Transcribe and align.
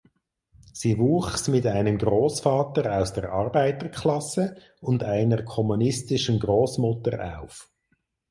Sie 0.73 0.97
wuchs 0.97 1.47
mit 1.47 1.67
einem 1.67 1.99
Großvater 1.99 2.97
aus 2.99 3.13
der 3.13 3.31
Arbeiterklasse 3.31 4.55
und 4.79 5.03
einer 5.03 5.43
kommunistischen 5.43 6.39
Großmutter 6.39 7.39
auf. 7.43 7.69